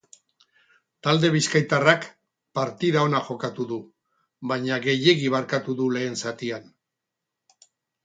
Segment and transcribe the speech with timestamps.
[1.07, 2.07] Talde bizkaitarrak
[2.61, 3.79] partida ona jokatu du,
[4.55, 6.71] baina gehiegi barkatu du lehen zatian.